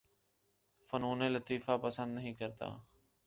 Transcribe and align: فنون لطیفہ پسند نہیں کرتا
فنون 0.87 1.21
لطیفہ 1.23 1.77
پسند 1.81 2.15
نہیں 2.15 2.33
کرتا 2.33 2.69